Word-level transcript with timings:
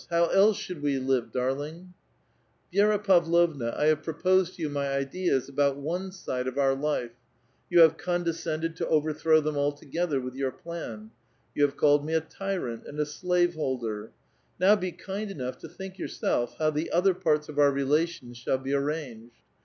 How 0.09 0.29
else 0.29 0.57
should 0.57 0.81
we 0.81 0.97
live, 0.97 1.25
milenki? 1.31 1.89
'* 2.33 2.73
Vi^ra 2.73 3.03
Pavlovna, 3.03 3.75
I 3.77 3.85
have 3.85 4.01
proposed 4.01 4.55
to 4.55 4.67
30U 4.67 4.71
my 4.71 4.87
ideas 4.89 5.47
about 5.47 5.77
one 5.77 6.11
side 6.11 6.47
of 6.47 6.57
our 6.57 6.73
life; 6.73 7.11
vou 7.71 7.81
have 7.83 7.99
condescended 7.99 8.75
to 8.77 8.87
overthrow 8.87 9.39
them 9.41 9.55
altogether 9.57 10.19
with 10.19 10.33
your 10.33 10.49
plan. 10.51 11.11
Y'ou 11.53 11.67
have 11.67 11.75
en 11.83 11.87
lied 11.97 12.03
me 12.03 12.13
a 12.15 12.19
tyrant 12.21 12.87
and 12.87 12.99
a 12.99 13.05
slave 13.05 13.53
holder; 13.53 14.11
now 14.59 14.75
be 14.75 14.91
kind 14.91 15.29
enough 15.29 15.59
to 15.59 15.69
think 15.69 15.99
yourself 15.99 16.55
how 16.57 16.71
the 16.71 16.89
other 16.89 17.13
parts 17.13 17.47
of 17.47 17.59
our 17.59 17.69
relations 17.71 18.37
shall 18.39 18.57
be 18.57 18.73
ar 18.73 18.81
ranged. 18.81 19.35